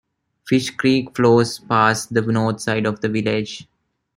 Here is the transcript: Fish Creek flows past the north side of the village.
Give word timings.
Fish 0.47 0.71
Creek 0.71 1.15
flows 1.15 1.59
past 1.59 2.11
the 2.11 2.21
north 2.23 2.59
side 2.59 2.87
of 2.87 3.01
the 3.01 3.07
village. 3.07 3.67